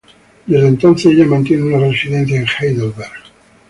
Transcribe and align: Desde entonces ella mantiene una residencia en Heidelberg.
Desde 0.47 0.67
entonces 0.67 1.11
ella 1.13 1.27
mantiene 1.27 1.61
una 1.61 1.77
residencia 1.87 2.41
en 2.41 2.47
Heidelberg. 2.47 3.23